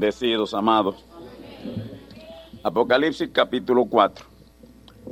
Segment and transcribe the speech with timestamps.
[0.00, 1.04] Bendecidos, amados.
[2.62, 4.24] Apocalipsis capítulo 4.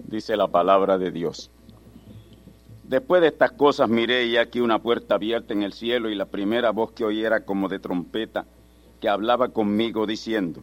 [0.06, 1.50] Dice la palabra de Dios.
[2.84, 6.24] Después de estas cosas miré y aquí una puerta abierta en el cielo y la
[6.24, 8.46] primera voz que oí era como de trompeta
[8.98, 10.62] que hablaba conmigo diciendo,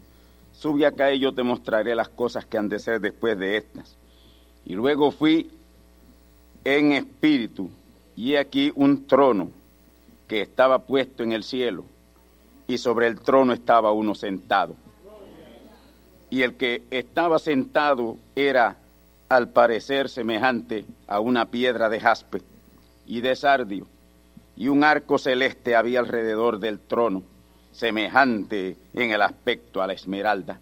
[0.53, 3.95] sube acá y yo te mostraré las cosas que han de ser después de estas.
[4.65, 5.51] Y luego fui
[6.63, 7.69] en espíritu
[8.15, 9.51] y aquí un trono
[10.27, 11.85] que estaba puesto en el cielo
[12.67, 14.75] y sobre el trono estaba uno sentado.
[16.29, 18.77] Y el que estaba sentado era
[19.29, 22.41] al parecer semejante a una piedra de jaspe
[23.05, 23.87] y de sardio,
[24.55, 27.23] y un arco celeste había alrededor del trono,
[27.71, 30.59] semejante en el aspecto a la esmeralda.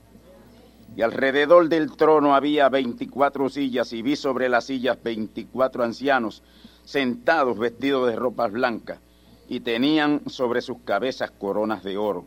[0.95, 6.43] Y alrededor del trono había veinticuatro sillas, y vi sobre las sillas veinticuatro ancianos,
[6.85, 8.99] sentados vestidos de ropas blancas,
[9.47, 12.25] y tenían sobre sus cabezas coronas de oro.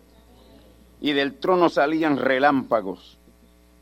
[1.01, 3.19] Y del trono salían relámpagos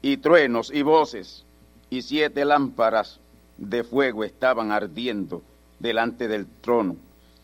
[0.02, 1.44] y truenos y voces,
[1.90, 3.20] y siete lámparas
[3.56, 5.42] de fuego estaban ardiendo
[5.78, 6.96] delante del trono,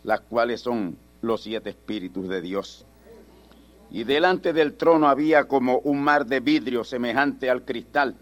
[0.03, 2.85] las cuales son los siete espíritus de Dios.
[3.91, 8.15] Y delante del trono había como un mar de vidrio semejante al cristal,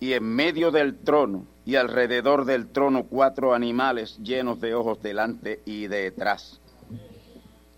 [0.00, 5.60] y en medio del trono y alrededor del trono cuatro animales llenos de ojos delante
[5.66, 6.62] y detrás.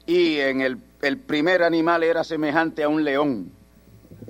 [0.07, 3.51] Y en el, el primer animal era semejante a un león,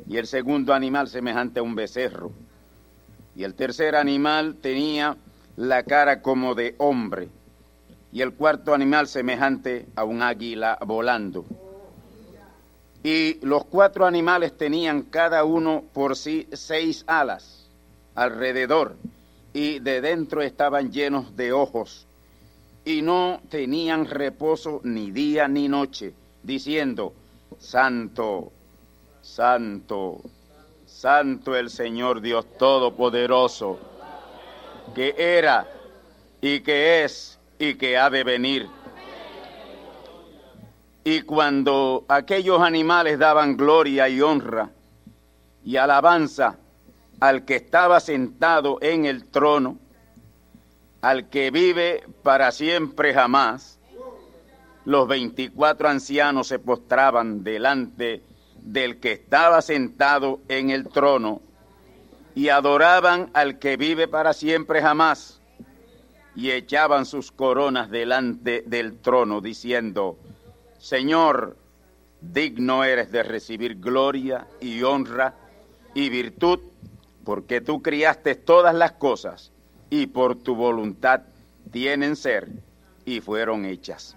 [0.09, 2.32] y el segundo animal semejante a un becerro.
[3.37, 5.19] Y el tercer animal tenía
[5.56, 7.28] la cara como de hombre,
[8.12, 11.44] y el cuarto animal semejante a un águila volando.
[13.03, 17.69] Y los cuatro animales tenían cada uno por sí seis alas
[18.15, 18.97] alrededor,
[19.53, 22.06] y de dentro estaban llenos de ojos,
[22.84, 27.12] y no tenían reposo ni día ni noche, diciendo,
[27.59, 28.53] Santo,
[29.21, 30.21] Santo,
[30.87, 33.78] Santo el Señor Dios Todopoderoso,
[34.94, 35.67] que era
[36.41, 38.67] y que es y que ha de venir.
[41.05, 44.71] Y cuando aquellos animales daban gloria y honra
[45.65, 46.59] y alabanza
[47.20, 49.78] al que estaba sentado en el trono,
[51.03, 53.78] al que vive para siempre jamás,
[54.84, 58.22] los veinticuatro ancianos se postraban delante
[58.56, 61.43] del que estaba sentado en el trono
[62.34, 65.40] y adoraban al que vive para siempre jamás
[66.34, 70.19] y echaban sus coronas delante del trono diciendo,
[70.78, 71.56] Señor,
[72.20, 75.34] digno eres de recibir gloria y honra
[75.94, 76.61] y virtud,
[77.25, 79.52] porque tú criaste todas las cosas
[79.90, 81.22] y por tu voluntad
[81.70, 82.49] tienen ser
[83.05, 84.17] y fueron hechas.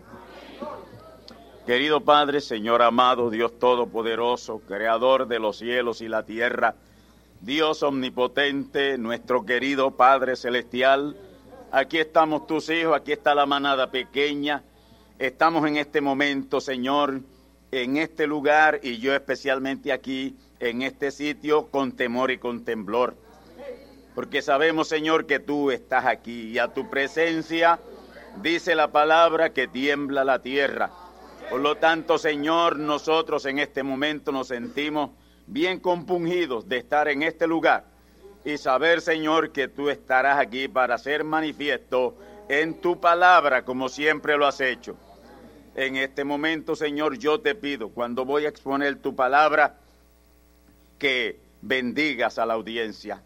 [1.65, 6.75] Querido Padre, Señor amado, Dios Todopoderoso, Creador de los cielos y la tierra,
[7.39, 11.15] Dios Omnipotente, nuestro querido Padre Celestial,
[11.71, 14.63] aquí estamos tus hijos, aquí está la manada pequeña,
[15.19, 17.21] estamos en este momento, Señor,
[17.71, 23.15] en este lugar y yo especialmente aquí, en este sitio, con temor y con temblor.
[24.15, 27.80] Porque sabemos, Señor, que tú estás aquí y a tu presencia
[28.42, 30.89] dice la palabra que tiembla la tierra.
[31.50, 35.12] Por lo tanto, Señor, nosotros en este momento nos sentimos
[35.48, 37.86] bien compungidos de estar en este lugar
[38.45, 42.18] y saber, Señor, que tú estarás aquí para ser manifiesto
[42.48, 44.95] en tu palabra como siempre lo has hecho.
[45.75, 49.80] En este momento, Señor, yo te pido, cuando voy a exponer tu palabra,
[51.03, 53.21] que bendigas a la audiencia.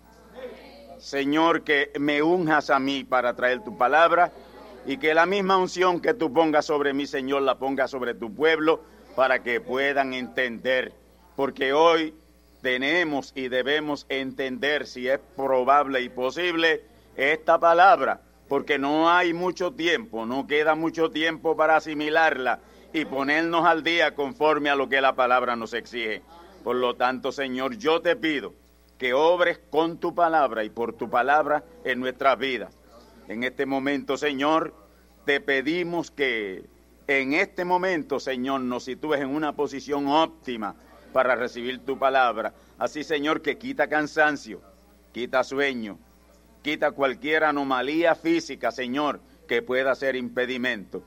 [0.98, 4.32] Señor, que me unjas a mí para traer tu palabra
[4.88, 8.34] y que la misma unción que tú pongas sobre mí, Señor, la pongas sobre tu
[8.34, 8.82] pueblo
[9.16, 10.92] para que puedan entender.
[11.36, 12.16] Porque hoy
[12.64, 16.82] tenemos y debemos entender si es probable y posible
[17.16, 22.60] esta palabra, porque no hay mucho tiempo, no queda mucho tiempo para asimilarla
[22.92, 26.24] y ponernos al día conforme a lo que la palabra nos exige.
[26.68, 28.54] Por lo tanto, Señor, yo te pido
[28.98, 32.78] que obres con tu palabra y por tu palabra en nuestras vidas.
[33.30, 34.76] En este momento, Señor,
[35.24, 36.66] te pedimos que
[37.08, 40.76] en este momento, Señor, nos sitúes en una posición óptima
[41.14, 42.54] para recibir tu palabra.
[42.78, 44.62] Así, Señor, que quita cansancio,
[45.14, 45.98] quita sueño,
[46.64, 51.02] quita cualquier anomalía física, Señor, que pueda ser impedimento.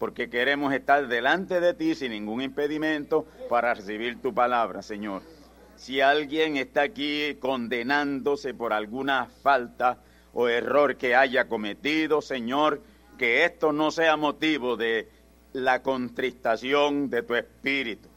[0.00, 5.22] Porque queremos estar delante de ti sin ningún impedimento para recibir tu palabra, Señor.
[5.76, 9.98] Si alguien está aquí condenándose por alguna falta
[10.32, 12.82] o error que haya cometido, Señor,
[13.16, 15.08] que esto no sea motivo de
[15.52, 18.08] la contristación de tu espíritu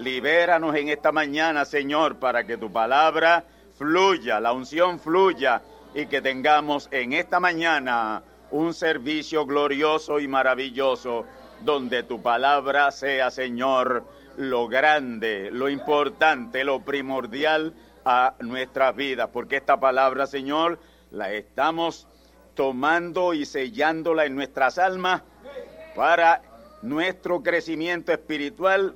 [0.00, 3.44] Libéranos en esta mañana, Señor, para que tu palabra
[3.76, 5.60] fluya, la unción fluya
[5.94, 11.24] y que tengamos en esta mañana un servicio glorioso y maravilloso
[11.60, 14.04] donde tu palabra sea, Señor,
[14.36, 17.74] lo grande, lo importante, lo primordial
[18.04, 20.78] a nuestras vidas, porque esta palabra, Señor,
[21.10, 22.06] la estamos
[22.54, 25.22] tomando y sellándola en nuestras almas
[25.94, 26.42] para
[26.82, 28.94] nuestro crecimiento espiritual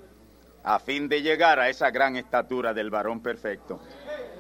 [0.62, 3.80] a fin de llegar a esa gran estatura del varón perfecto.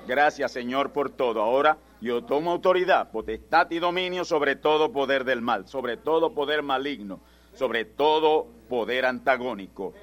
[0.06, 1.42] Gracias, Señor, por todo.
[1.42, 6.62] Ahora yo tomo autoridad, potestad y dominio sobre todo poder del mal, sobre todo poder
[6.62, 7.20] maligno,
[7.54, 9.94] sobre todo poder antagónico.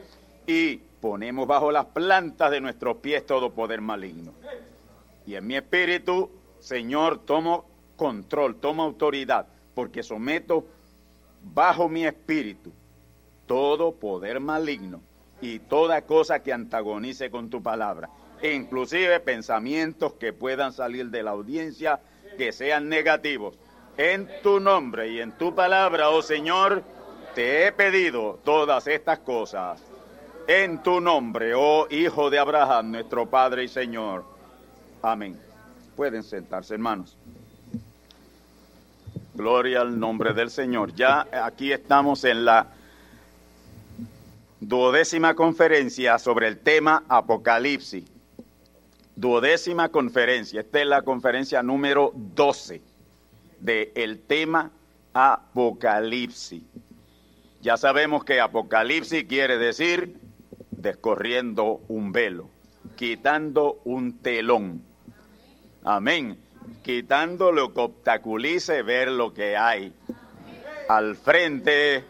[0.47, 4.33] Y ponemos bajo las plantas de nuestros pies todo poder maligno.
[5.27, 7.65] Y en mi espíritu, Señor, tomo
[7.95, 9.45] control, tomo autoridad,
[9.75, 10.65] porque someto
[11.43, 12.71] bajo mi espíritu
[13.45, 15.01] todo poder maligno
[15.39, 18.09] y toda cosa que antagonice con tu palabra,
[18.41, 21.99] inclusive pensamientos que puedan salir de la audiencia
[22.37, 23.57] que sean negativos.
[23.97, 26.83] En tu nombre y en tu palabra, oh Señor,
[27.35, 29.81] te he pedido todas estas cosas.
[30.47, 34.25] En tu nombre, oh Hijo de Abraham, nuestro Padre y Señor.
[35.01, 35.39] Amén.
[35.95, 37.17] Pueden sentarse, hermanos.
[39.33, 40.93] Gloria al nombre del Señor.
[40.93, 42.67] Ya aquí estamos en la
[44.59, 48.05] duodécima conferencia sobre el tema Apocalipsis.
[49.21, 52.81] Duodécima conferencia, esta es la conferencia número 12
[53.59, 54.71] del tema
[55.13, 56.63] Apocalipsis.
[57.61, 60.17] Ya sabemos que Apocalipsis quiere decir
[60.71, 62.49] descorriendo un velo,
[62.95, 64.81] quitando un telón.
[65.83, 66.39] Amén.
[66.81, 69.93] Quitando lo que obstaculice ver lo que hay
[70.89, 72.03] al frente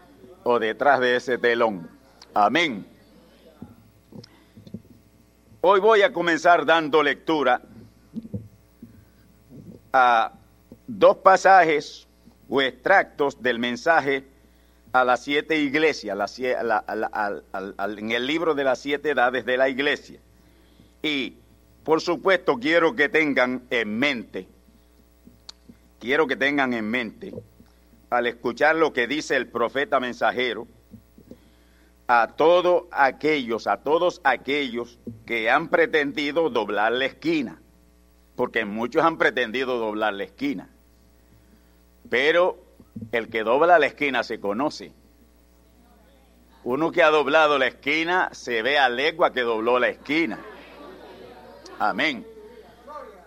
[0.44, 1.90] o detrás de ese telón.
[2.34, 2.86] Amén.
[5.64, 7.62] Hoy voy a comenzar dando lectura
[9.94, 10.34] a
[10.88, 12.08] dos pasajes
[12.50, 14.26] o extractos del mensaje
[14.92, 20.20] a las siete iglesias, en el libro de las siete edades de la iglesia.
[21.04, 21.36] Y,
[21.84, 24.48] por supuesto, quiero que tengan en mente,
[26.00, 27.36] quiero que tengan en mente,
[28.10, 30.68] al escuchar lo que dice el profeta mensajero,
[32.14, 37.62] a todos aquellos, a todos aquellos que han pretendido doblar la esquina,
[38.36, 40.68] porque muchos han pretendido doblar la esquina.
[42.10, 42.58] Pero
[43.14, 44.92] el que dobla la esquina se conoce.
[46.66, 50.38] Uno que ha doblado la esquina se ve a legua que dobló la esquina.
[51.80, 52.28] Amén.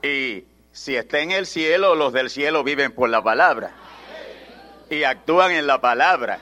[0.03, 3.73] Y si está en el cielo, los del cielo viven por la palabra
[4.91, 6.39] y actúan en la palabra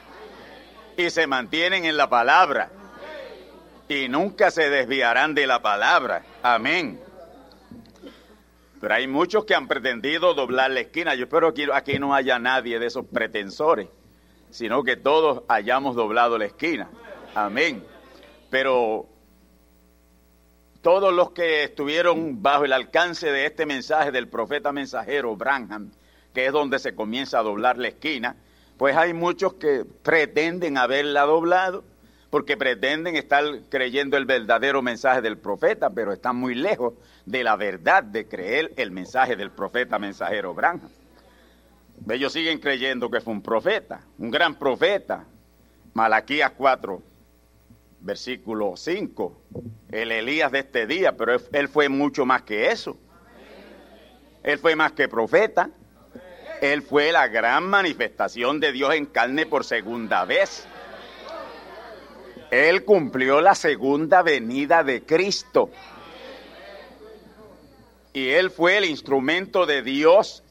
[0.96, 2.70] y se mantienen en la palabra
[3.88, 6.24] y nunca se desviarán de la palabra.
[6.42, 7.00] Amén.
[8.80, 11.14] Pero hay muchos que han pretendido doblar la esquina.
[11.14, 13.88] Yo espero que aquí no haya nadie de esos pretensores.
[14.50, 16.90] sino que todos hayamos doblado la esquina.
[17.34, 17.82] Amén.
[18.50, 19.06] Pero
[20.82, 25.90] todos los que estuvieron bajo el alcance de este mensaje del profeta mensajero Branham,
[26.34, 28.36] que es donde se comienza a doblar la esquina,
[28.76, 31.84] pues hay muchos que pretenden haberla doblado,
[32.30, 36.94] porque pretenden estar creyendo el verdadero mensaje del profeta, pero están muy lejos
[37.26, 40.88] de la verdad de creer el mensaje del profeta mensajero Branham.
[42.10, 45.26] Ellos siguen creyendo que fue un profeta, un gran profeta.
[45.94, 47.02] Malaquías 4,
[48.00, 49.40] versículo 5,
[49.90, 52.96] el Elías de este día, pero él, fue mucho más que eso.
[54.42, 55.70] Él fue más que profeta.
[56.62, 60.64] Él fue la gran manifestación de Dios en carne por segunda vez.
[62.52, 65.70] Él cumplió la segunda venida de Cristo.
[68.12, 70.44] Y él fue el instrumento de Dios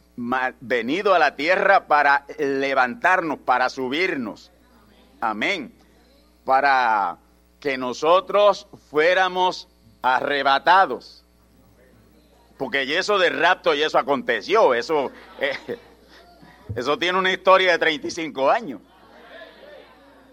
[0.60, 4.52] venido a la tierra para levantarnos, para subirnos.
[5.22, 5.74] Amén.
[6.44, 7.20] Para
[7.62, 9.70] que nosotros fuéramos
[10.02, 11.24] arrebatados.
[12.58, 15.54] Porque eso de rapto y eso aconteció, eso, eh,
[16.76, 18.82] eso tiene una historia de 35 años.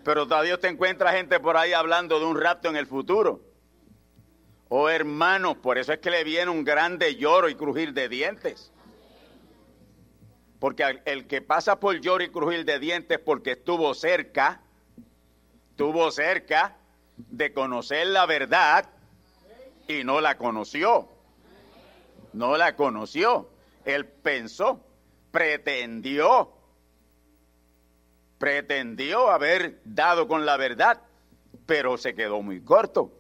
[0.05, 3.41] Pero todavía usted encuentra gente por ahí hablando de un rapto en el futuro.
[4.69, 8.71] Oh hermanos, por eso es que le viene un grande lloro y crujir de dientes.
[10.61, 14.61] Porque el que pasa por lloro y crujir de dientes porque estuvo cerca,
[15.71, 16.77] estuvo cerca
[17.17, 18.89] de conocer la verdad
[19.87, 21.09] y no la conoció.
[22.33, 23.49] No la conoció.
[23.85, 24.81] Él pensó,
[25.31, 26.53] pretendió,
[28.39, 31.03] pretendió haber dado con la verdad,
[31.67, 33.13] pero se quedó muy corto.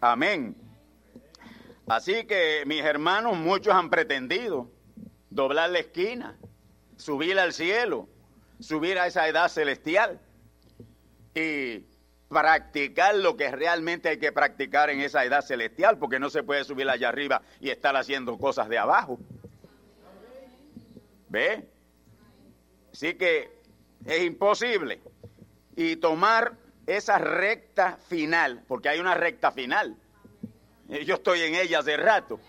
[0.00, 0.56] Amén.
[1.86, 4.70] Así que mis hermanos, muchos han pretendido
[5.30, 6.36] doblar la esquina,
[6.96, 8.08] subir al cielo,
[8.60, 10.20] subir a esa edad celestial.
[11.34, 11.84] Y
[12.28, 16.64] practicar lo que realmente hay que practicar en esa edad celestial, porque no se puede
[16.64, 19.18] subir allá arriba y estar haciendo cosas de abajo.
[21.28, 21.68] ¿Ve?
[22.92, 23.50] Así que
[24.04, 25.00] es imposible.
[25.74, 26.54] Y tomar
[26.86, 29.96] esa recta final, porque hay una recta final.
[30.88, 32.40] Yo estoy en ella hace rato.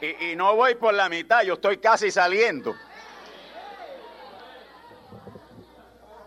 [0.00, 2.74] Y, y no voy por la mitad, yo estoy casi saliendo.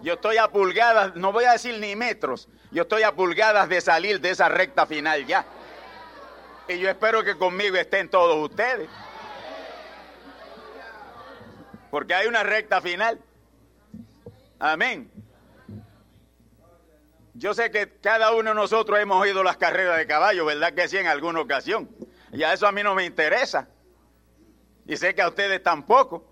[0.01, 3.81] Yo estoy a pulgadas, no voy a decir ni metros, yo estoy a pulgadas de
[3.81, 5.45] salir de esa recta final ya.
[6.67, 8.89] Y yo espero que conmigo estén todos ustedes.
[11.89, 13.19] Porque hay una recta final.
[14.59, 15.11] Amén.
[17.33, 20.87] Yo sé que cada uno de nosotros hemos oído las carreras de caballo, ¿verdad que
[20.87, 21.87] sí en alguna ocasión?
[22.33, 23.67] Y a eso a mí no me interesa.
[24.87, 26.25] Y sé que a ustedes tampoco.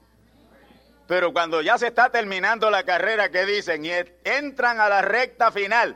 [1.07, 3.85] Pero cuando ya se está terminando la carrera, ¿qué dicen?
[3.85, 3.91] Y
[4.23, 5.95] entran a la recta final.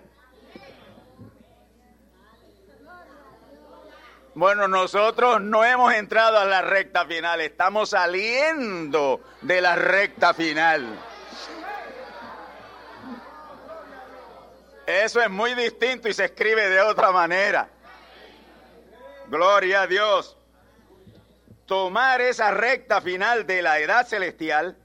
[4.36, 11.00] Bueno, nosotros no hemos entrado a la recta final, estamos saliendo de la recta final.
[14.86, 17.69] Eso es muy distinto y se escribe de otra manera.
[19.27, 20.36] Gloria a Dios.
[21.65, 24.77] Tomar esa recta final de la edad celestial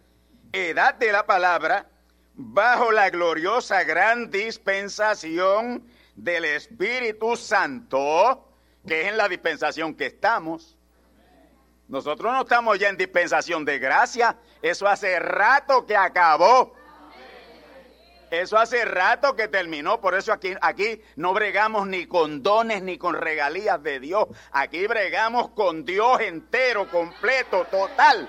[0.55, 1.87] edad de la palabra,
[2.35, 5.85] bajo la gloriosa gran dispensación
[6.15, 8.49] del Espíritu Santo,
[8.87, 10.77] que es en la dispensación que estamos.
[11.89, 16.75] Nosotros no estamos ya en dispensación de gracia, eso hace rato que acabó.
[18.31, 22.99] Eso hace rato que terminó, por eso aquí, aquí no bregamos ni con dones ni
[22.99, 24.27] con regalías de Dios.
[24.51, 28.29] Aquí bregamos con Dios entero, completo, total.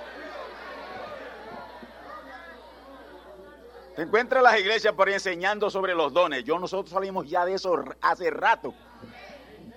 [3.96, 6.44] Te encuentras las iglesias por ahí enseñando sobre los dones.
[6.44, 8.76] Yo nosotros salimos ya de eso hace rato.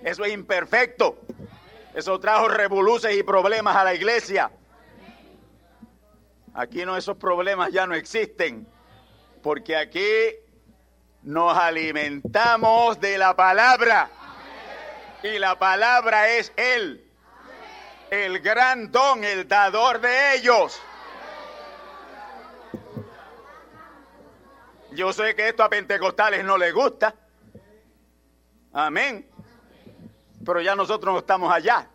[0.03, 1.19] Eso es imperfecto.
[1.95, 4.51] Eso trajo revoluciones y problemas a la iglesia.
[6.55, 8.67] Aquí no, esos problemas ya no existen.
[9.43, 10.35] Porque aquí
[11.23, 14.11] nos alimentamos de la palabra.
[15.23, 17.05] Y la palabra es Él.
[18.11, 20.81] El gran don, el dador de ellos.
[24.93, 27.15] Yo sé que esto a pentecostales no les gusta.
[28.73, 29.28] Amén.
[30.49, 31.87] Pero ya nosotros no estamos allá.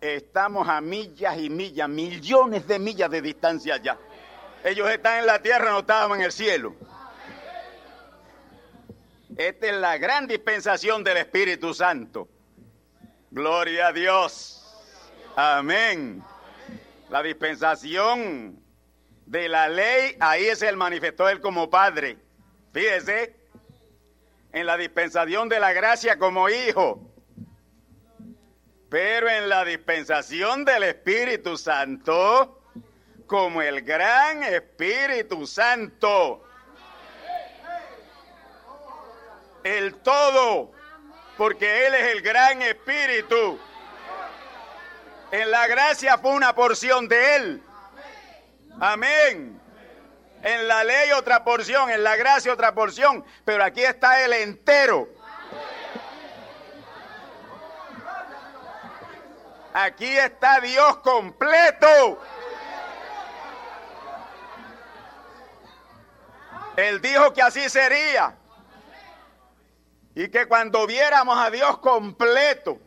[0.00, 3.98] Estamos a millas y millas, millones de millas de distancia allá.
[4.64, 6.76] Ellos están en la tierra, no estaban en el cielo.
[9.36, 12.26] Esta es la gran dispensación del Espíritu Santo.
[13.30, 14.64] Gloria a Dios.
[15.36, 16.24] Amén.
[17.10, 18.64] La dispensación
[19.26, 22.16] De la ley, ahí se manifestó él como padre.
[22.72, 23.43] Fíjese,
[24.54, 27.00] en la dispensación de la gracia como hijo.
[28.88, 32.62] Pero en la dispensación del Espíritu Santo,
[33.26, 36.44] como el gran Espíritu Santo.
[39.64, 40.70] El todo,
[41.36, 43.58] porque Él es el gran Espíritu.
[45.32, 47.62] En la gracia fue una porción de Él.
[48.78, 49.60] Amén.
[50.44, 55.08] En la ley otra porción, en la gracia otra porción, pero aquí está el entero.
[59.72, 62.20] Aquí está Dios completo.
[66.76, 68.36] Él dijo que así sería.
[70.14, 72.78] Y que cuando viéramos a Dios completo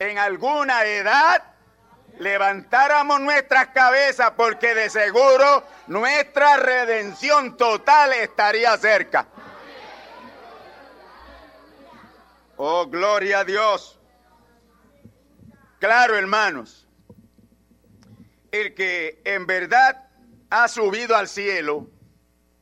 [0.00, 1.55] en alguna edad,
[2.18, 9.26] levantáramos nuestras cabezas porque de seguro nuestra redención total estaría cerca.
[12.56, 13.98] Oh, gloria a Dios.
[15.78, 16.88] Claro, hermanos,
[18.50, 20.08] el que en verdad
[20.48, 21.86] ha subido al cielo,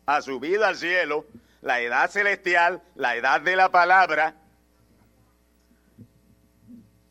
[0.07, 1.27] ha subido al cielo,
[1.61, 4.35] la edad celestial, la edad de la palabra,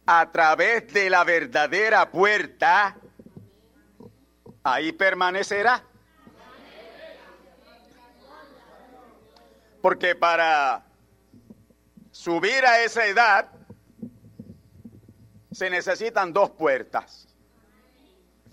[0.05, 2.97] a través de la verdadera puerta,
[4.63, 5.83] ahí permanecerá.
[9.81, 10.85] Porque para
[12.11, 13.49] subir a esa edad
[15.51, 17.27] se necesitan dos puertas.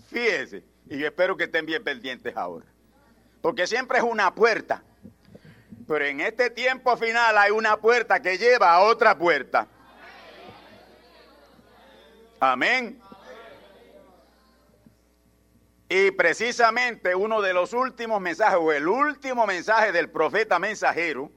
[0.09, 2.67] Fíjese, y espero que estén bien pendientes ahora.
[3.41, 4.83] Porque siempre es una puerta.
[5.87, 9.69] Pero en este tiempo final hay una puerta que lleva a otra puerta.
[12.41, 12.99] Amén.
[15.91, 21.31] Y precisamente uno de los últimos mensajes, o el último mensaje del profeta mensajero,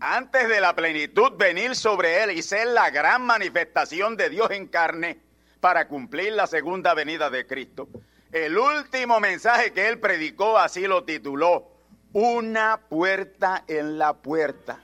[0.00, 4.66] antes de la plenitud venir sobre él y ser la gran manifestación de Dios en
[4.68, 5.20] carne
[5.60, 7.88] para cumplir la segunda venida de Cristo.
[8.32, 11.70] El último mensaje que él predicó así lo tituló,
[12.12, 14.80] una puerta en la puerta.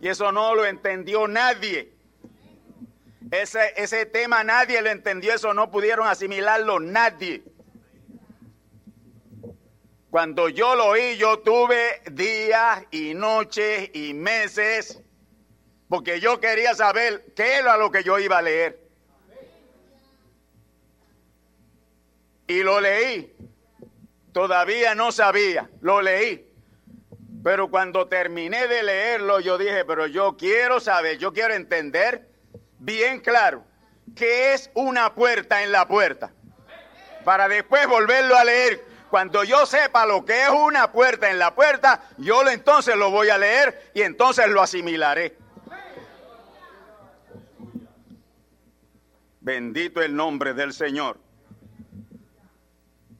[0.00, 1.92] Y eso no lo entendió nadie.
[3.30, 7.42] Ese, ese tema nadie lo entendió, eso no pudieron asimilarlo nadie.
[10.10, 15.00] Cuando yo lo oí, yo tuve días y noches y meses,
[15.88, 18.80] porque yo quería saber qué era lo que yo iba a leer.
[22.48, 23.32] Y lo leí.
[24.32, 26.49] Todavía no sabía, lo leí.
[27.42, 32.28] Pero cuando terminé de leerlo, yo dije, pero yo quiero saber, yo quiero entender
[32.78, 33.64] bien claro
[34.14, 36.32] qué es una puerta en la puerta.
[37.24, 38.84] Para después volverlo a leer.
[39.08, 43.28] Cuando yo sepa lo que es una puerta en la puerta, yo entonces lo voy
[43.30, 45.36] a leer y entonces lo asimilaré.
[49.40, 51.18] Bendito el nombre del Señor.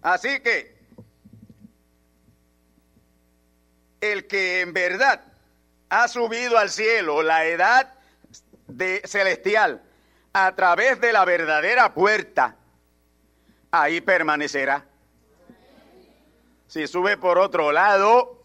[0.03, 0.80] Así que
[4.01, 5.23] el que en verdad
[5.89, 7.95] ha subido al cielo la edad
[8.67, 9.83] de celestial
[10.33, 12.57] a través de la verdadera puerta,
[13.71, 14.87] ahí permanecerá.
[16.69, 18.45] Si sube por otro lado,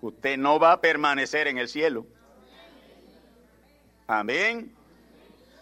[0.00, 2.06] usted no va a permanecer en el cielo.
[4.06, 4.74] Amén.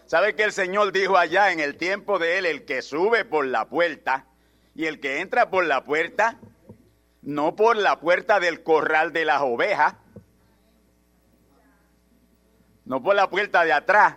[0.05, 3.45] ¿Sabe que el Señor dijo allá en el tiempo de él, el que sube por
[3.45, 4.25] la puerta
[4.75, 6.39] y el que entra por la puerta,
[7.27, 9.95] no por la puerta del corral de las ovejas,
[12.85, 14.15] no por la puerta de atrás,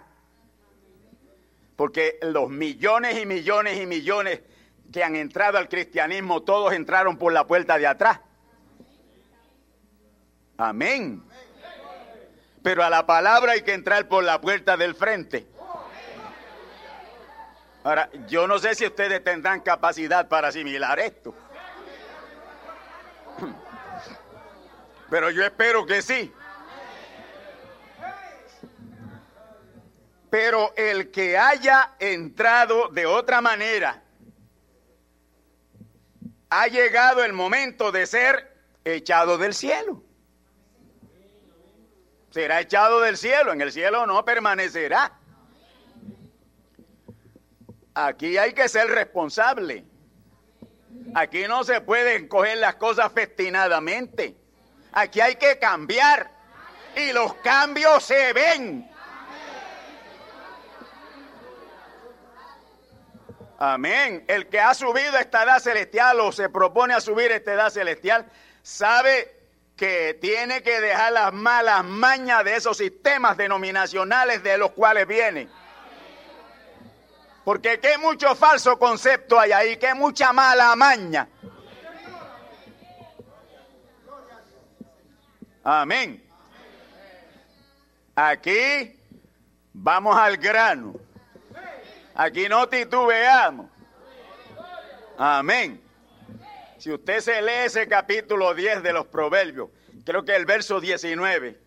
[1.74, 4.42] porque los millones y millones y millones
[4.92, 8.20] que han entrado al cristianismo, todos entraron por la puerta de atrás.
[10.56, 11.20] Amén.
[12.62, 15.48] Pero a la palabra hay que entrar por la puerta del frente.
[17.82, 21.34] Ahora, yo no sé si ustedes tendrán capacidad para asimilar esto.
[25.10, 26.32] Pero yo espero que sí.
[30.30, 34.04] Pero el que haya entrado de otra manera,
[36.48, 40.02] ha llegado el momento de ser echado del cielo.
[42.30, 45.18] Será echado del cielo, en el cielo no permanecerá.
[47.94, 49.84] Aquí hay que ser responsable.
[51.14, 54.39] Aquí no se pueden coger las cosas festinadamente.
[54.92, 56.30] Aquí hay que cambiar.
[56.96, 58.90] Y los cambios se ven.
[63.58, 64.24] Amén.
[64.26, 68.26] El que ha subido esta edad celestial o se propone a subir esta edad celestial,
[68.62, 69.40] sabe
[69.76, 75.48] que tiene que dejar las malas mañas de esos sistemas denominacionales de los cuales viene.
[77.44, 81.28] Porque qué mucho falso concepto hay ahí, qué mucha mala maña.
[85.62, 86.22] Amén.
[88.14, 88.98] Aquí
[89.72, 90.94] vamos al grano.
[92.14, 93.66] Aquí no titubeamos.
[95.18, 95.80] Amén.
[96.78, 99.68] Si usted se lee ese capítulo 10 de los Proverbios,
[100.04, 101.60] creo que el verso 19,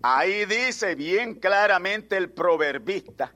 [0.00, 3.34] ahí dice bien claramente el proverbista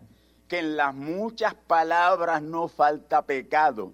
[0.48, 3.92] que en las muchas palabras no falta pecado.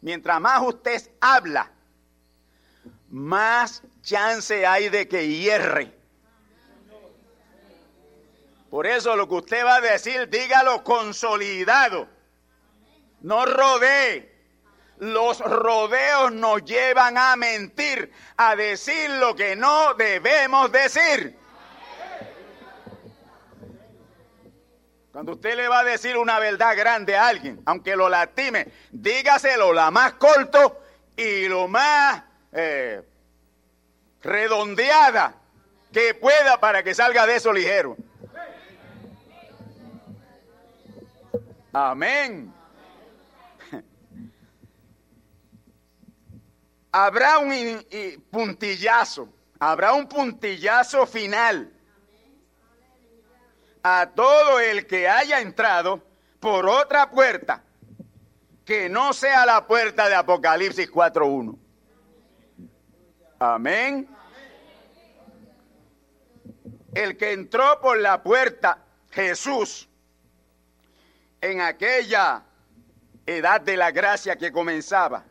[0.00, 1.72] Mientras más usted habla,
[3.10, 5.92] más chance hay de que hierre.
[8.70, 12.08] Por eso lo que usted va a decir, dígalo consolidado.
[13.20, 14.30] No rodee.
[14.98, 21.36] Los rodeos nos llevan a mentir, a decir lo que no debemos decir.
[25.10, 29.72] Cuando usted le va a decir una verdad grande a alguien, aunque lo lastime, dígaselo
[29.72, 30.80] la más corto
[31.16, 33.02] y lo más eh,
[34.22, 35.34] redondeada
[35.92, 37.96] que pueda para que salga de eso ligero.
[41.72, 42.52] Amén.
[46.92, 47.86] Habrá un
[48.30, 49.28] puntillazo,
[49.60, 51.72] habrá un puntillazo final
[53.82, 56.02] a todo el que haya entrado
[56.40, 57.62] por otra puerta
[58.64, 61.59] que no sea la puerta de Apocalipsis 4.1.
[63.42, 64.06] Amén.
[66.92, 69.88] El que entró por la puerta, Jesús,
[71.40, 72.42] en aquella
[73.24, 75.24] edad de la gracia que comenzaba,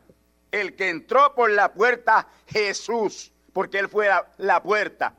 [0.51, 5.13] el que entró por la puerta, Jesús, porque Él fue la, puerta,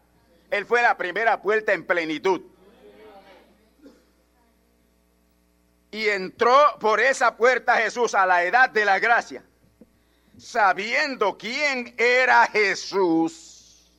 [0.51, 2.41] Él fue la primera puerta en plenitud.
[5.93, 9.45] Y entró por esa puerta Jesús a la edad de la gracia
[10.41, 13.91] sabiendo quién era Jesús,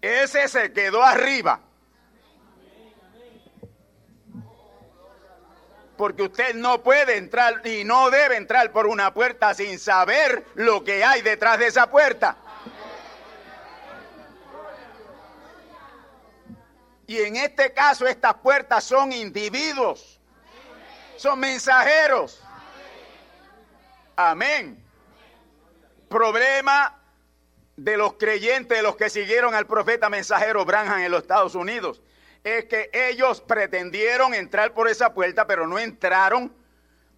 [0.00, 1.60] ese se quedó arriba.
[5.96, 10.82] Porque usted no puede entrar y no debe entrar por una puerta sin saber lo
[10.82, 12.36] que hay detrás de esa puerta.
[17.06, 20.18] Y en este caso estas puertas son individuos,
[21.16, 22.43] son mensajeros.
[24.16, 24.82] Amén.
[26.08, 27.00] Problema
[27.76, 32.00] de los creyentes, de los que siguieron al profeta mensajero Branham en los Estados Unidos,
[32.44, 36.54] es que ellos pretendieron entrar por esa puerta, pero no entraron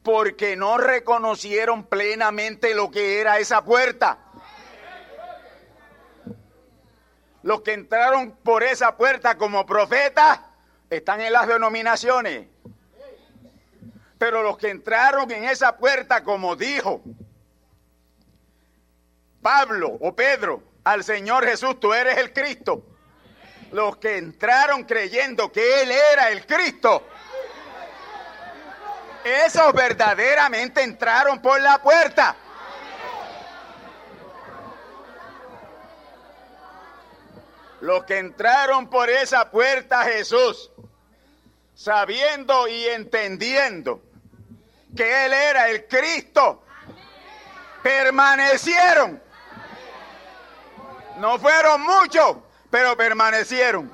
[0.02, 4.18] porque no reconocieron plenamente lo que era esa puerta.
[7.42, 10.40] Los que entraron por esa puerta como profetas
[10.90, 12.46] están en las denominaciones.
[14.18, 17.02] Pero los que entraron en esa puerta, como dijo
[19.42, 22.82] Pablo o Pedro al Señor Jesús, tú eres el Cristo.
[23.72, 27.06] Los que entraron creyendo que Él era el Cristo.
[29.24, 32.36] Esos verdaderamente entraron por la puerta.
[37.80, 40.70] Los que entraron por esa puerta, Jesús,
[41.74, 44.00] sabiendo y entendiendo
[44.94, 46.62] que Él era el Cristo,
[47.82, 49.22] permanecieron.
[51.18, 52.36] No fueron muchos,
[52.70, 53.90] pero permanecieron.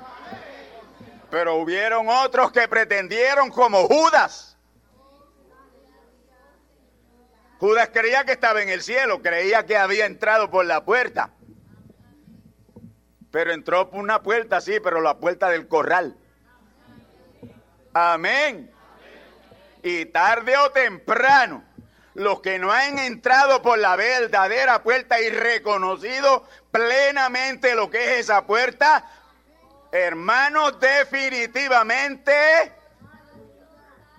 [1.29, 4.57] Pero hubieron otros que pretendieron como Judas.
[7.59, 11.31] Judas creía que estaba en el cielo, creía que había entrado por la puerta.
[13.31, 16.17] Pero entró por una puerta, sí, pero la puerta del corral.
[17.93, 18.69] Amén.
[19.83, 21.63] Y tarde o temprano,
[22.15, 28.21] los que no han entrado por la verdadera puerta y reconocido plenamente lo que es
[28.21, 29.05] esa puerta,
[29.91, 32.33] hermanos, definitivamente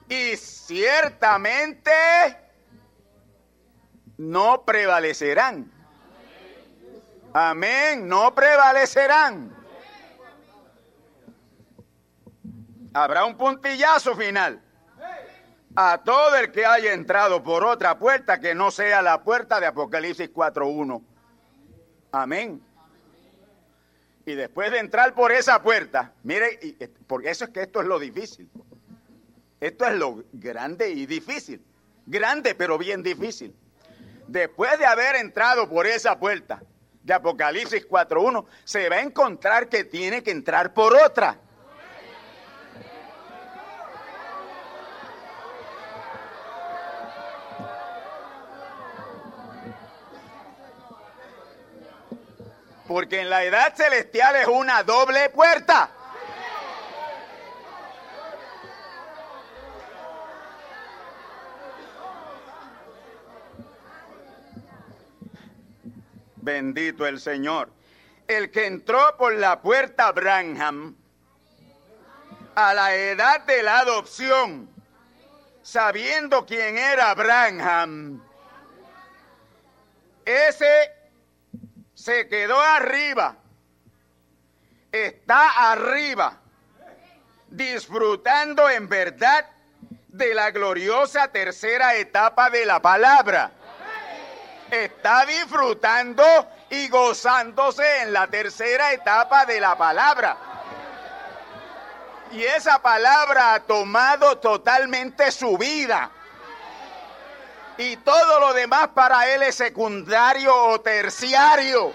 [0.09, 1.83] y ciertamente
[4.19, 5.73] no prevalecerán.
[7.33, 9.65] Amén, no prevalecerán.
[12.95, 14.63] habrá un puntillazo final.
[15.77, 19.67] A todo el que haya entrado por otra puerta que no sea la puerta de
[19.67, 21.03] Apocalipsis 4.1.
[22.13, 22.63] Amén.
[24.27, 26.73] Y después de entrar por esa puerta, mire, y,
[27.07, 28.49] porque eso es que esto es lo difícil.
[29.61, 31.63] Esto es lo grande y difícil.
[32.07, 33.55] Grande, pero bien difícil.
[34.29, 36.63] Después de haber entrado por esa puerta
[37.03, 41.39] de Apocalipsis 4.1, se va a encontrar que tiene que entrar por otra.
[52.87, 55.91] Porque en la edad celestial es una doble puerta.
[66.37, 67.71] Bendito el Señor.
[68.29, 70.95] El que entró por la puerta Branham
[72.55, 74.69] a la edad de la adopción,
[75.63, 78.23] sabiendo quién era Branham,
[80.25, 80.93] ese
[82.05, 83.35] se quedó arriba,
[84.93, 86.37] está arriba,
[87.49, 89.47] disfrutando en verdad
[90.09, 93.53] de la gloriosa tercera etapa de la palabra.
[94.71, 96.23] Está disfrutando
[96.69, 100.37] y gozándose en la tercera etapa de la palabra.
[102.33, 106.11] Y esa palabra ha tomado totalmente su vida
[107.79, 111.93] y todo lo demás para él es secundario o terciario.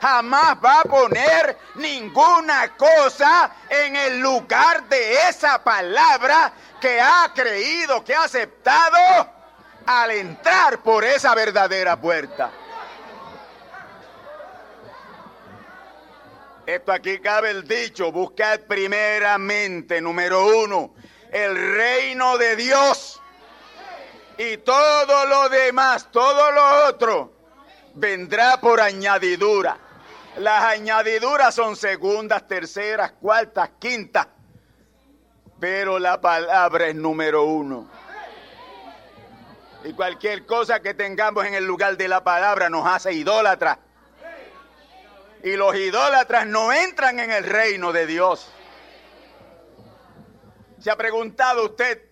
[0.00, 8.04] Jamás va a poner ninguna cosa en el lugar de esa palabra que ha creído,
[8.04, 8.96] que ha aceptado
[9.86, 12.50] al entrar por esa verdadera puerta.
[16.66, 20.94] Esto aquí cabe el dicho, buscad primeramente, número uno,
[21.32, 23.20] el reino de Dios
[24.38, 27.32] y todo lo demás, todo lo otro,
[27.94, 29.78] vendrá por añadidura.
[30.36, 34.28] Las añadiduras son segundas, terceras, cuartas, quintas.
[35.58, 37.88] Pero la palabra es número uno.
[39.84, 43.78] Y cualquier cosa que tengamos en el lugar de la palabra nos hace idólatras.
[45.42, 48.52] Y los idólatras no entran en el reino de Dios.
[50.80, 52.02] ¿Se ha preguntado usted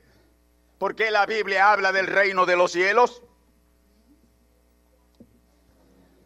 [0.85, 3.23] ¿Por qué la Biblia habla del reino de los cielos?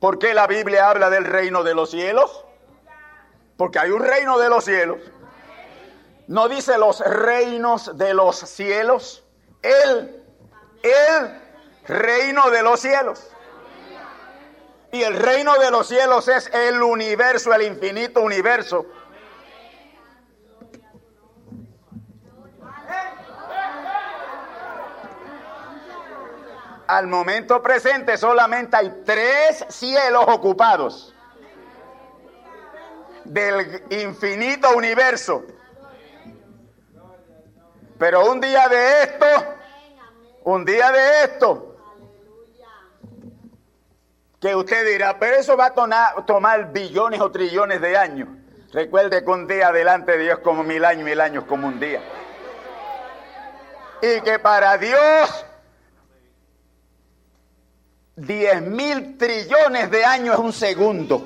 [0.01, 2.45] ¿Por qué la Biblia habla del reino de los cielos?
[3.57, 4.99] Porque hay un reino de los cielos.
[6.27, 9.23] No dice los reinos de los cielos.
[9.63, 10.25] El,
[10.83, 11.41] el
[11.87, 13.31] reino de los cielos.
[14.91, 18.87] Y el reino de los cielos es el universo, el infinito universo
[26.89, 31.15] al momento presente solamente hay tres cielos ocupados
[33.25, 35.45] del infinito universo.
[37.99, 39.27] Pero un día de esto,
[40.45, 41.77] un día de esto,
[44.41, 48.29] que usted dirá, pero eso va a tomar, billones o trillones de años.
[48.73, 52.01] Recuerde que un día delante de Dios como mil años, mil años como un día.
[54.01, 55.45] Y que para Dios
[58.19, 61.23] 10 mil trillones de años es un segundo.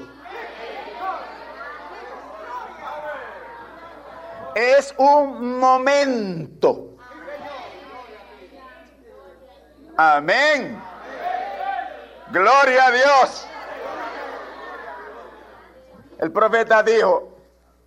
[4.55, 6.96] Es un momento.
[9.96, 10.78] Amén.
[12.31, 13.46] Gloria a Dios.
[16.18, 17.38] El profeta dijo,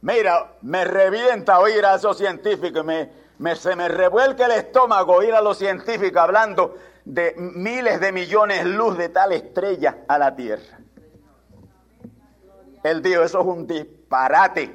[0.02, 5.34] mira, me revienta oír a esos científicos, me, me, se me revuelca el estómago oír
[5.34, 10.80] a los científicos hablando de miles de millones luz de tal estrella a la Tierra.
[12.84, 14.74] Él dijo, eso es un disparate.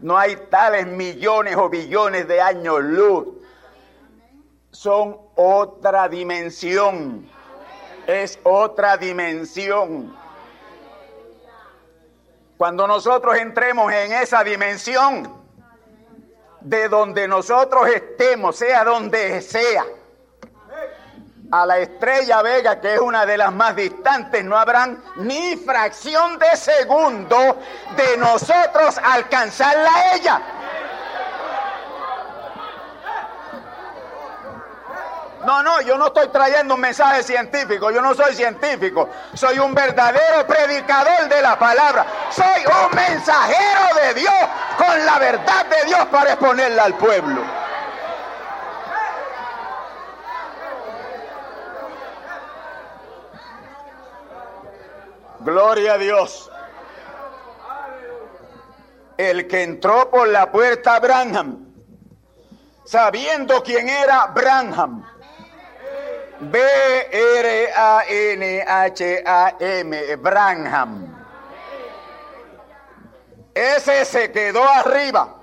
[0.00, 3.28] No hay tales millones o billones de años luz.
[4.70, 7.28] Son otra dimensión.
[8.06, 10.16] Es otra dimensión.
[12.56, 15.40] Cuando nosotros entremos en esa dimensión,
[16.60, 19.84] de donde nosotros estemos, sea donde sea,
[21.50, 26.38] a la estrella Vega, que es una de las más distantes, no habrán ni fracción
[26.38, 27.58] de segundo
[27.96, 30.42] de nosotros alcanzarla a ella.
[35.44, 39.74] No, no, yo no estoy trayendo un mensaje científico, yo no soy científico, soy un
[39.74, 44.34] verdadero predicador de la palabra, soy un mensajero de Dios
[44.76, 47.69] con la verdad de Dios para exponerla al pueblo.
[55.40, 56.50] Gloria a Dios.
[59.16, 61.74] el que entró por la puerta Branham,
[62.86, 65.04] sabiendo quién era Branham.
[66.40, 67.76] B-R-A-N-H-A-M,
[70.16, 71.26] Branham.
[73.52, 75.36] Ese se quedó arriba.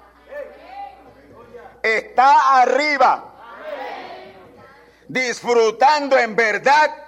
[1.83, 3.25] Está arriba.
[5.07, 7.06] Disfrutando en verdad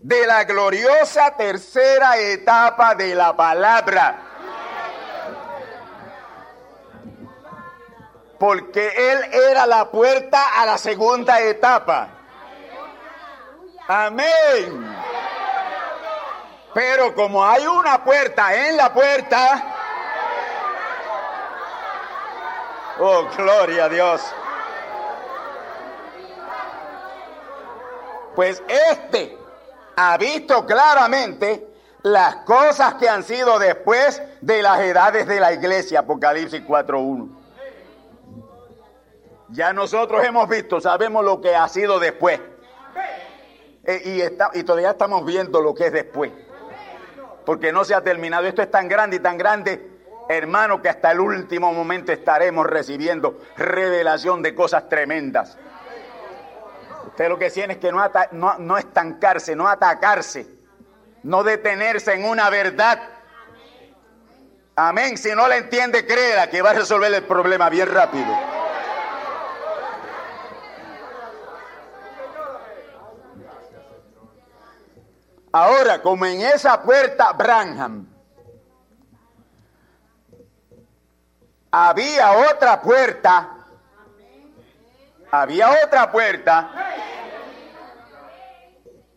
[0.00, 4.22] de la gloriosa tercera etapa de la palabra.
[8.38, 12.08] Porque Él era la puerta a la segunda etapa.
[13.88, 14.94] Amén.
[16.74, 19.64] Pero como hay una puerta en la puerta,
[22.98, 24.22] oh, gloria a Dios.
[28.34, 29.35] Pues este
[29.96, 31.66] ha visto claramente
[32.02, 37.28] las cosas que han sido después de las edades de la iglesia, Apocalipsis 4.1.
[39.48, 42.40] Ya nosotros hemos visto, sabemos lo que ha sido después.
[43.84, 46.32] Eh, y, está, y todavía estamos viendo lo que es después.
[47.44, 48.46] Porque no se ha terminado.
[48.46, 49.88] Esto es tan grande y tan grande,
[50.28, 55.56] hermano, que hasta el último momento estaremos recibiendo revelación de cosas tremendas.
[57.16, 60.46] Usted lo que tiene es que no, no, estancarse, no atacarse,
[61.22, 63.00] no detenerse en una verdad.
[64.74, 65.16] Amén.
[65.16, 68.38] Si no la entiende, créela que va a resolver el problema bien rápido.
[75.52, 78.06] Ahora, como en esa puerta Branham,
[81.70, 83.55] había otra puerta,
[85.42, 86.70] había otra puerta,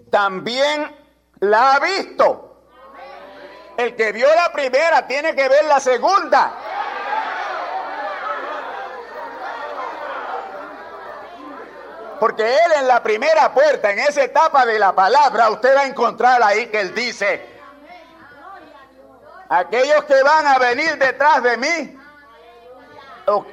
[0.10, 0.96] también
[1.40, 2.46] la ha visto.
[3.78, 6.54] El que vio la primera tiene que ver la segunda.
[12.20, 15.88] Porque él en la primera puerta, en esa etapa de la palabra, usted va a
[15.88, 17.48] encontrar ahí que él dice,
[19.48, 21.99] aquellos que van a venir detrás de mí,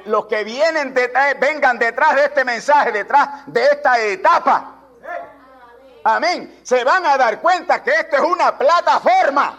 [0.05, 4.75] los, que vienen detrás, vengan detrás de este mensaje, detrás de esta etapa,
[6.03, 9.57] amén, se van a dar cuenta que esto es una plataforma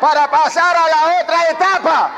[0.00, 2.10] para pasar a la otra etapa.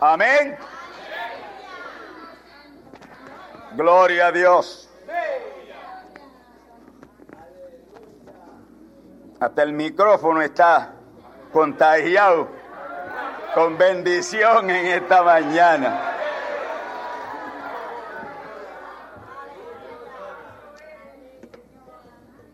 [0.00, 0.58] Amén.
[3.76, 4.91] Gloria a Dios.
[9.42, 10.92] Hasta el micrófono está
[11.52, 12.48] contagiado
[13.52, 16.00] con bendición en esta mañana.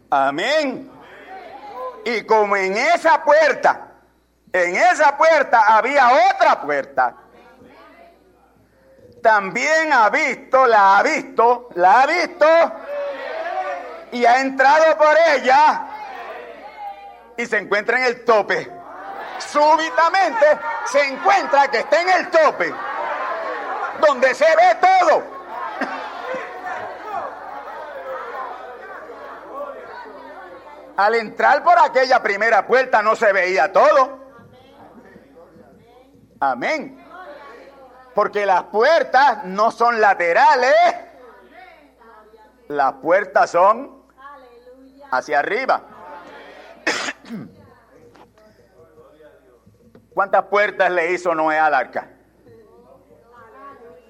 [0.09, 0.91] Amén.
[2.07, 3.89] Y como en esa puerta,
[4.51, 7.15] en esa puerta había otra puerta
[9.23, 12.47] también ha visto, la ha visto, la ha visto
[14.13, 15.98] y ha entrado por ella
[17.39, 18.71] y se encuentra en el tope.
[19.39, 22.75] Súbitamente se encuentra que está en el tope,
[24.07, 25.23] donde se ve todo.
[30.97, 34.19] Al entrar por aquella primera puerta no se veía todo.
[36.41, 37.07] Amén.
[38.17, 40.75] Porque las puertas no son laterales.
[42.67, 44.03] Las puertas son
[45.13, 45.98] hacia arriba.
[50.19, 52.09] ¿Cuántas puertas le hizo Noé al arca?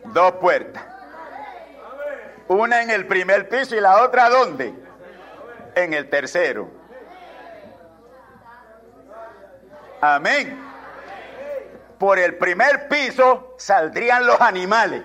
[0.07, 0.83] Dos puertas.
[2.49, 4.73] Una en el primer piso y la otra ¿dónde?
[5.75, 6.71] En el tercero.
[10.01, 10.59] Amén
[11.99, 15.03] por el primer piso saldrían los animales.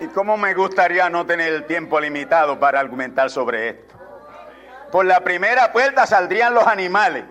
[0.00, 3.94] Y cómo me gustaría no tener el tiempo limitado para argumentar sobre esto.
[4.92, 7.24] Por la primera puerta saldrían los animales.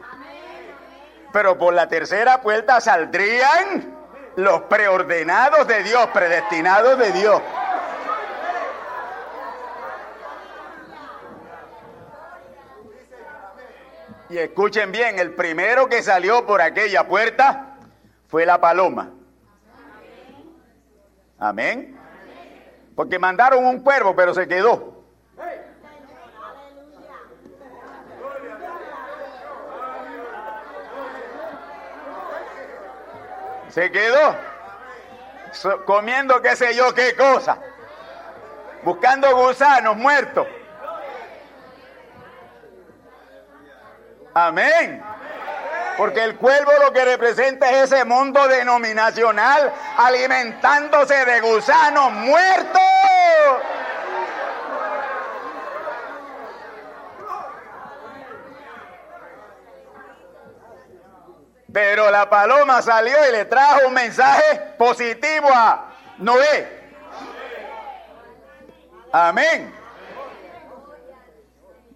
[1.31, 3.95] Pero por la tercera puerta saldrían
[4.35, 7.41] los preordenados de Dios, predestinados de Dios.
[14.29, 17.77] Y escuchen bien, el primero que salió por aquella puerta
[18.27, 19.11] fue la paloma.
[21.39, 21.96] Amén.
[22.97, 24.95] Porque mandaron un cuervo, pero se quedó.
[33.69, 34.35] Se quedó
[35.85, 37.59] comiendo qué sé yo qué cosa,
[38.83, 40.47] buscando gusanos muertos.
[44.33, 45.03] Amén.
[45.97, 52.81] Porque el cuervo lo que representa es ese mundo denominacional alimentándose de gusanos muertos.
[61.73, 66.77] Pero la paloma salió y le trajo un mensaje positivo a Noé.
[69.11, 69.73] Amén.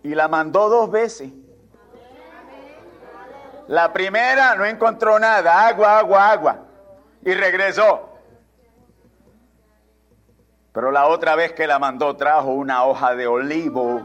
[0.04, 1.30] Y la mandó dos veces.
[3.72, 6.57] La primera no encontró nada, agua, agua, agua.
[7.24, 8.09] Y regresó.
[10.74, 14.01] Pero la otra vez que la mandó trajo una hoja de olivo.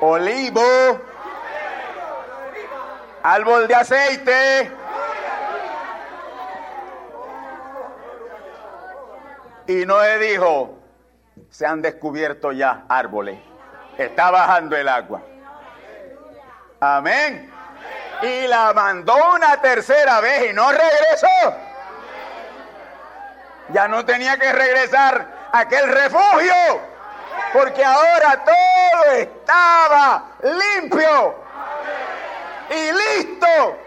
[0.00, 0.62] Olivo.
[3.22, 4.72] Árbol de aceite.
[9.66, 10.78] Y Noé dijo,
[11.50, 13.38] se han descubierto ya árboles.
[13.98, 15.20] Está bajando el agua.
[16.80, 17.52] Amén.
[18.22, 21.56] Y la mandó una tercera vez y no regresó.
[23.68, 26.90] Ya no tenía que regresar a aquel refugio.
[27.52, 31.34] Porque ahora todo estaba limpio
[32.70, 33.78] y listo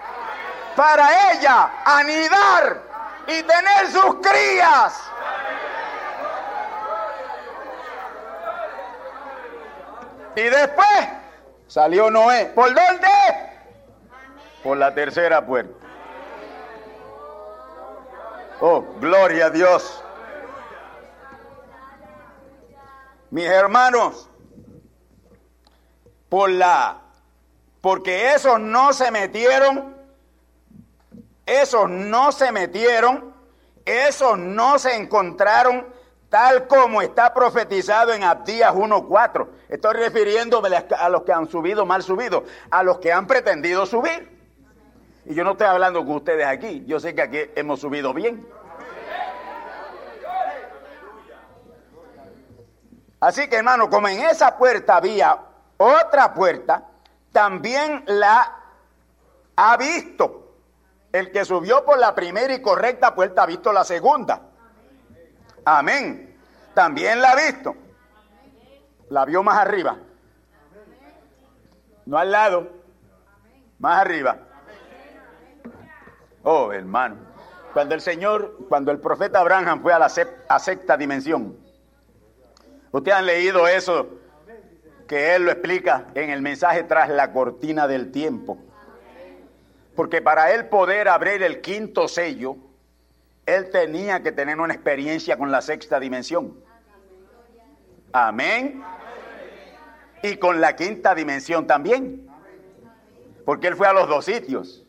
[0.75, 2.81] para ella anidar
[3.27, 5.01] y tener sus crías.
[10.35, 11.22] Y después
[11.74, 12.51] Salió Noé.
[12.53, 13.07] ¿Por dónde?
[14.61, 15.74] Por la tercera puerta.
[18.61, 20.03] Oh, gloria a Dios.
[23.32, 24.30] Mis hermanos,
[26.30, 27.01] por la
[27.82, 29.97] porque esos no se metieron,
[31.47, 33.34] esos no se metieron,
[33.84, 35.91] esos no se encontraron
[36.34, 39.47] tal como está profetizado en Abdías 1.4.
[39.69, 44.36] Estoy refiriéndome a los que han subido mal subido, a los que han pretendido subir.
[45.25, 48.47] Y yo no estoy hablando con ustedes aquí, yo sé que aquí hemos subido bien.
[53.19, 55.38] Así que hermano, como en esa puerta había
[55.77, 56.84] otra puerta,
[57.31, 58.57] también la
[59.55, 60.55] ha visto.
[61.11, 64.49] El que subió por la primera y correcta puerta ha visto la segunda.
[65.66, 66.36] Amén.
[66.74, 67.76] También la ha visto.
[69.09, 69.97] La vio más arriba.
[72.05, 72.70] No al lado.
[73.80, 74.38] Más arriba.
[76.43, 77.18] Oh, hermano.
[77.74, 81.57] Cuando el Señor, cuando el profeta Abraham fue a la sexta dimensión.
[82.91, 84.07] Ustedes han leído eso
[85.07, 88.57] que él lo explica en el mensaje tras la cortina del tiempo.
[89.95, 92.55] Porque para él poder abrir el quinto sello,
[93.45, 96.57] él tenía que tener una experiencia con la sexta dimensión.
[98.11, 98.83] Amén.
[100.21, 102.29] Y con la quinta dimensión también.
[103.45, 104.85] Porque él fue a los dos sitios.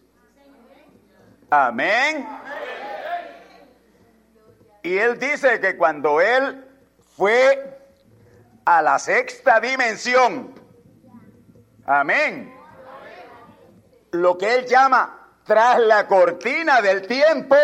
[1.51, 2.27] Amén.
[4.83, 6.65] Y él dice que cuando él
[7.17, 7.81] fue
[8.65, 10.55] a la sexta dimensión,
[11.87, 12.55] amén,
[14.11, 17.57] lo que él llama tras la cortina del tiempo,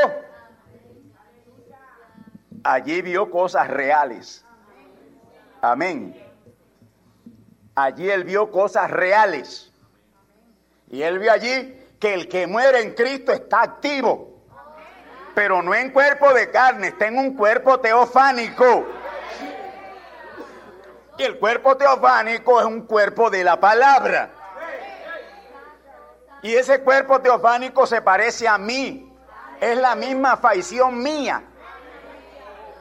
[2.65, 4.45] allí vio cosas reales.
[5.61, 6.17] Amén.
[7.75, 9.73] Allí él vio cosas reales.
[10.89, 14.29] Y él vio allí que el que muere en Cristo está activo.
[15.35, 18.87] Pero no en cuerpo de carne, está en un cuerpo teofánico.
[21.19, 24.31] Y el cuerpo teofánico es un cuerpo de la palabra.
[26.43, 29.07] Y ese cuerpo teofánico se parece a mí.
[29.61, 31.50] Es la misma faición mía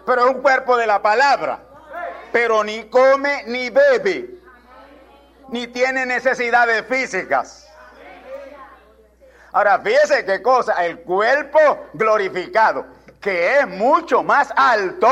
[0.10, 1.60] pero es un cuerpo de la palabra.
[2.32, 4.40] Pero ni come ni bebe,
[5.50, 7.72] ni tiene necesidades físicas.
[9.52, 11.60] Ahora, fíjese qué cosa, el cuerpo
[11.94, 12.88] glorificado,
[13.22, 15.08] que es mucho más alto,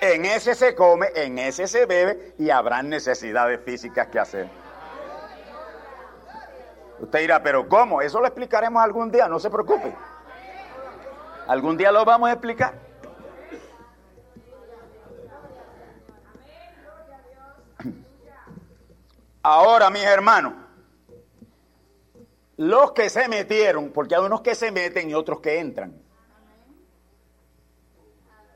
[0.00, 4.48] en ese se come, en ese se bebe y habrán necesidades físicas que hacer.
[7.00, 8.02] Usted dirá, pero ¿cómo?
[8.02, 9.92] Eso lo explicaremos algún día, no se preocupe.
[11.48, 12.85] Algún día lo vamos a explicar.
[19.48, 20.54] Ahora, mis hermanos,
[22.56, 25.94] los que se metieron, porque hay unos que se meten y otros que entran.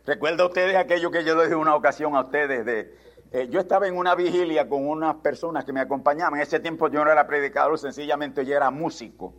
[0.05, 2.99] Recuerda ustedes aquello que yo les dije una ocasión a ustedes de
[3.31, 6.35] eh, yo estaba en una vigilia con unas personas que me acompañaban.
[6.35, 9.33] En ese tiempo yo no era predicador, sencillamente yo era músico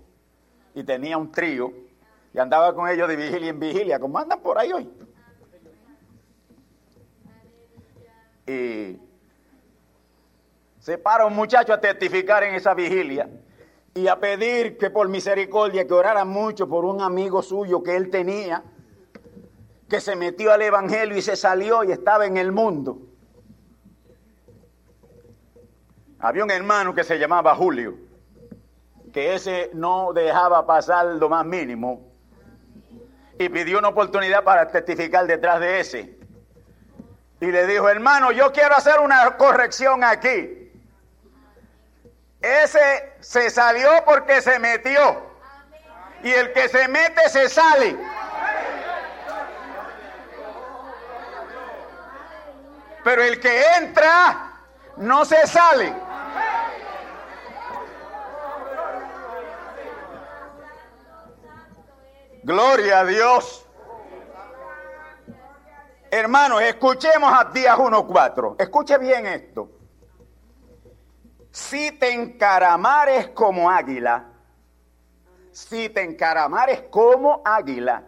[0.74, 1.74] y tenía un trío
[2.34, 4.90] Y andaba con ellos de vigilia en vigilia, como andan por ahí hoy.
[8.48, 9.11] Y
[10.82, 13.30] se para un muchacho a testificar en esa vigilia
[13.94, 18.10] y a pedir que por misericordia que orara mucho por un amigo suyo que él
[18.10, 18.64] tenía,
[19.88, 22.98] que se metió al Evangelio y se salió y estaba en el mundo.
[26.18, 27.96] Había un hermano que se llamaba Julio,
[29.14, 32.12] que ese no dejaba pasar lo más mínimo
[33.38, 36.18] y pidió una oportunidad para testificar detrás de ese.
[37.40, 40.61] Y le dijo, hermano, yo quiero hacer una corrección aquí.
[42.42, 45.32] Ese se salió porque se metió.
[46.24, 47.98] Y el que se mete se sale.
[53.04, 54.52] Pero el que entra
[54.98, 55.94] no se sale.
[62.44, 63.68] Gloria a Dios.
[66.10, 68.56] Hermanos, escuchemos a Días 1.4.
[68.60, 69.70] Escuche bien esto.
[71.52, 74.26] Si te encaramares como águila,
[75.52, 78.04] si te encaramares como águila,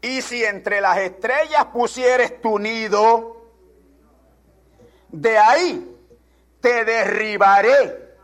[0.00, 3.36] y si entre las estrellas pusieres tu nido,
[5.08, 5.96] de ahí
[6.60, 8.16] te derribaré,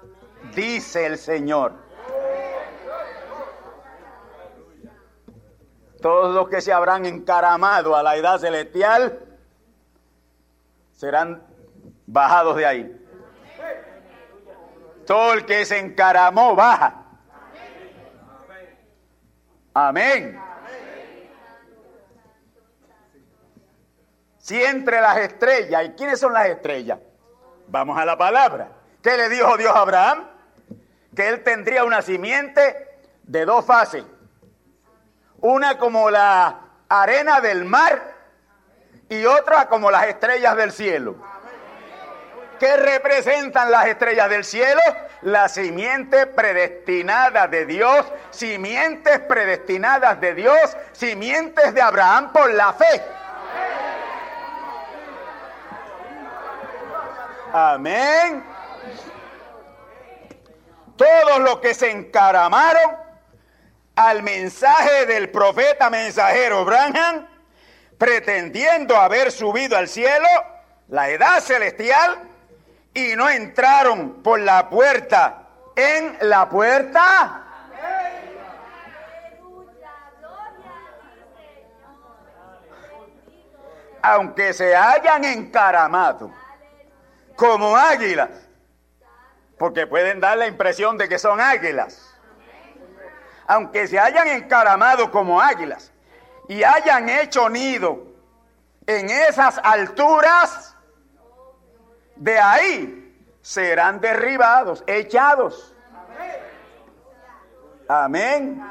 [0.55, 1.85] dice el Señor.
[6.01, 9.20] Todos los que se habrán encaramado a la edad celestial
[10.93, 11.43] serán
[12.15, 13.01] bajados de ahí.
[15.05, 17.03] Todo el que se encaramó baja.
[19.75, 20.41] Amén.
[24.39, 27.01] Si entre las estrellas, ¿y quiénes son las estrellas?
[27.67, 28.69] Vamos a la palabra.
[29.03, 30.31] ¿Qué le dijo Dios a Abraham?
[31.17, 34.05] Que él tendría una simiente de dos fases
[35.45, 36.59] una como la
[36.89, 38.15] arena del mar
[39.11, 41.17] y otra como las estrellas del cielo.
[42.59, 44.81] ¿Qué representan las estrellas del cielo?
[45.23, 53.03] La simiente predestinada de Dios, simientes predestinadas de Dios, simientes de Abraham por la fe.
[57.53, 58.45] Amén.
[60.97, 62.97] Todos los que se encaramaron
[63.97, 67.29] al mensaje del profeta mensajero Branham,
[67.99, 70.27] pretendiendo haber subido al cielo,
[70.89, 72.34] la edad celestial,
[72.95, 77.40] y no entraron por la puerta en la puerta.
[84.01, 86.30] Aunque se hayan encaramado
[87.36, 88.30] como águilas,
[89.59, 92.14] porque pueden dar la impresión de que son águilas
[93.47, 95.92] aunque se hayan encaramado como águilas
[96.49, 98.07] y hayan hecho nido
[98.86, 100.74] en esas alturas,
[102.17, 105.75] de ahí serán derribados, echados.
[107.89, 108.62] Amén.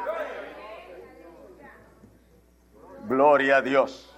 [3.06, 4.18] Gloria a Dios.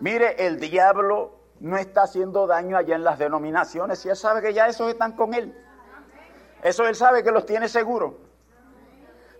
[0.00, 4.52] Mire, el diablo no está haciendo daño allá en las denominaciones y él sabe que
[4.52, 5.56] ya esos están con él.
[6.62, 8.14] Eso él sabe que los tiene seguros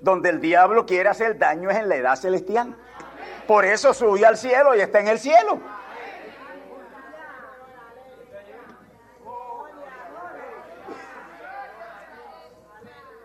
[0.04, 2.76] donde el diablo quiere hacer daño es en la edad celestial.
[3.48, 5.60] Por eso subió al cielo y está en el cielo.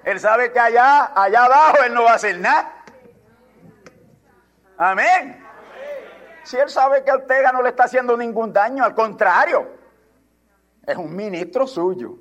[0.09, 2.83] Él sabe que allá, allá abajo él no va a hacer nada.
[4.75, 5.45] Amén.
[6.43, 9.67] Si él sabe que Ortega no le está haciendo ningún daño, al contrario,
[10.83, 12.17] es un ministro suyo.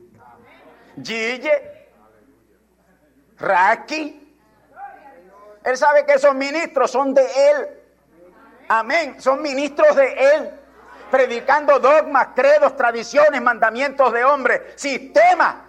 [1.02, 1.88] Gille,
[3.38, 4.36] Raki,
[5.64, 7.68] él sabe que esos ministros son de Él.
[8.68, 9.18] Amén.
[9.18, 10.50] Son ministros de Él.
[11.10, 15.67] Predicando dogmas, credos, tradiciones, mandamientos de hombres, sistemas.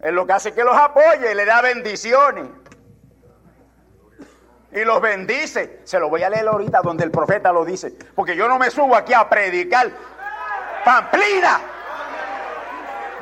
[0.00, 2.46] Es lo que hace que los apoye, le da bendiciones.
[4.70, 5.80] Y los bendice.
[5.84, 7.92] Se lo voy a leer ahorita donde el profeta lo dice.
[8.14, 9.90] Porque yo no me subo aquí a predicar.
[10.84, 11.60] Pamplina.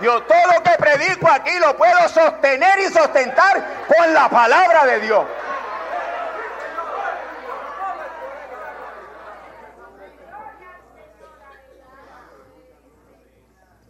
[0.03, 5.01] Yo todo lo que predico aquí lo puedo sostener y sustentar con la palabra de
[5.01, 5.24] Dios.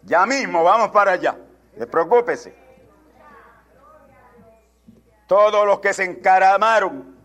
[0.03, 1.35] Ya mismo vamos para allá.
[1.75, 2.66] Despreocúpese.
[5.27, 7.17] Todos los que se encaramaron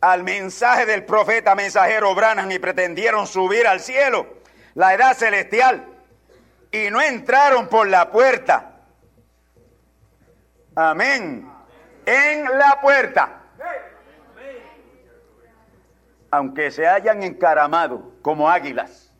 [0.00, 4.26] al mensaje del profeta mensajero Branham y pretendieron subir al cielo,
[4.74, 5.86] la edad celestial,
[6.70, 8.70] y no entraron por la puerta.
[10.74, 11.50] Amén.
[12.06, 13.36] En la puerta.
[16.30, 19.12] Aunque se hayan encaramado como águilas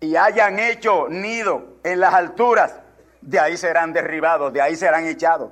[0.00, 2.80] y hayan hecho nido en las alturas,
[3.20, 5.50] de ahí serán derribados, de ahí serán echados.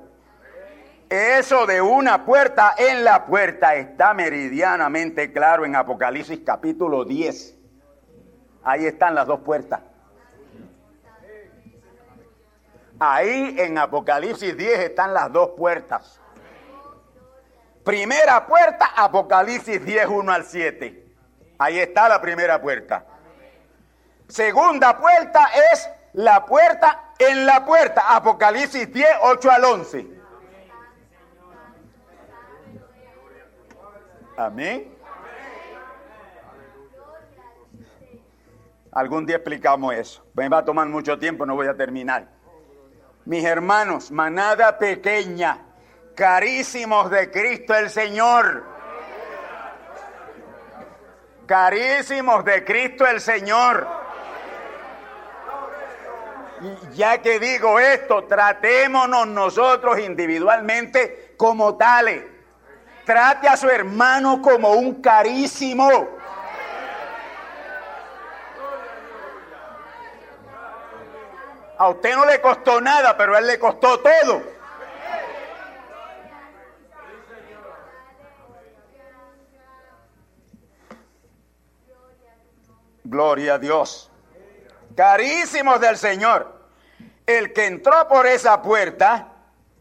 [1.09, 7.55] Eso de una puerta en la puerta está meridianamente claro en Apocalipsis capítulo 10.
[8.63, 9.81] Ahí están las dos puertas.
[12.99, 16.19] Ahí en Apocalipsis 10 están las dos puertas.
[17.83, 21.05] Primera puerta, Apocalipsis 10, 1 al 7.
[21.59, 23.05] Ahí está la primera puerta.
[24.27, 30.14] Segunda puerta es la puerta en la puerta, Apocalipsis 10, 8 al 11.
[34.37, 34.93] Amén.
[38.91, 40.25] Algún día explicamos eso.
[40.33, 42.27] Me va a tomar mucho tiempo, no voy a terminar.
[43.25, 45.59] Mis hermanos, manada pequeña,
[46.15, 48.63] carísimos de Cristo el Señor.
[51.45, 53.87] Carísimos de Cristo el Señor.
[56.61, 62.34] Y ya que digo esto, tratémonos nosotros individualmente como tales.
[63.05, 66.09] Trate a su hermano como un carísimo.
[71.77, 74.41] A usted no le costó nada, pero a él le costó todo.
[83.03, 84.09] Gloria a Dios.
[84.95, 86.55] Carísimos del Señor.
[87.27, 89.27] El que entró por esa puerta,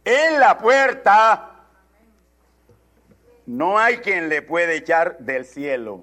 [0.04, 1.53] en la puerta,
[3.46, 6.00] no hay quien le puede echar del cielo.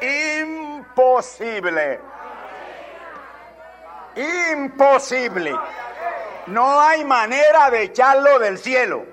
[0.00, 2.00] Imposible.
[4.16, 5.54] Imposible.
[6.46, 9.04] No hay manera de echarlo del cielo.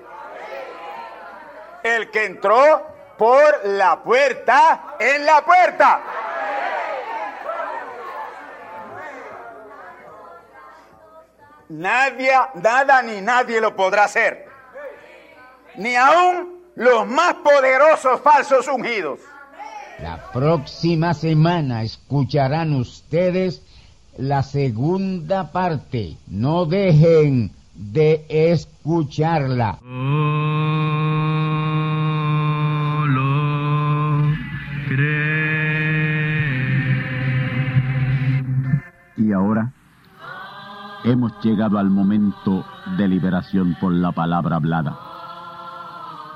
[1.82, 2.86] El que entró
[3.16, 6.00] por la puerta, en la puerta.
[11.68, 14.48] Nadie, nada ni nadie lo podrá hacer.
[15.76, 19.20] Ni aún los más poderosos falsos ungidos.
[20.02, 23.62] La próxima semana escucharán ustedes
[24.16, 26.16] la segunda parte.
[26.26, 29.78] No dejen de escucharla.
[39.16, 39.72] Y ahora
[41.04, 42.64] hemos llegado al momento
[42.96, 45.09] de liberación por la palabra hablada.